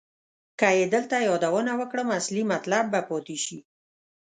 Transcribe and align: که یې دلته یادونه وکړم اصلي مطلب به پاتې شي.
که 0.59 0.67
یې 0.77 0.85
دلته 0.93 1.15
یادونه 1.27 1.71
وکړم 1.81 2.07
اصلي 2.19 2.43
مطلب 2.53 2.85
به 2.93 3.01
پاتې 3.09 3.37
شي. 3.45 3.59